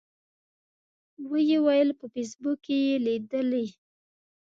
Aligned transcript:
و 1.29 1.31
یې 1.49 1.57
ویل 1.65 1.89
په 1.99 2.05
فیسبوک 2.13 2.57
کې 2.65 2.77
یې 2.87 2.95
لیدلي. 3.05 3.67